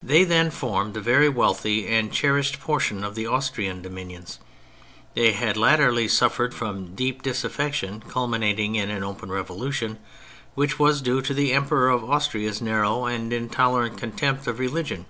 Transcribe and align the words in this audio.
They 0.00 0.24
then 0.24 0.50
formed 0.50 0.96
a 0.96 1.00
very 1.02 1.28
wealthy 1.28 1.86
and 1.88 2.14
cher 2.14 2.36
ished 2.36 2.58
portion 2.58 3.04
of 3.04 3.14
the 3.14 3.26
Austrian 3.26 3.82
dominions; 3.82 4.38
they 5.12 5.32
had 5.32 5.58
latterly 5.58 6.08
suffered 6.08 6.54
from 6.54 6.94
deep 6.94 7.22
dis 7.22 7.44
affection 7.44 8.00
culminating 8.08 8.76
in 8.76 8.88
an 8.88 9.04
open 9.04 9.30
revolution, 9.30 9.98
which 10.54 10.78
was 10.78 11.02
due 11.02 11.20
to 11.20 11.34
the 11.34 11.52
Emperor 11.52 11.90
of 11.90 12.02
Austria's 12.02 12.62
narrow 12.62 13.04
and 13.04 13.30
intolerant 13.30 13.98
contempt 13.98 14.46
of 14.46 14.58
religion. 14.58 15.04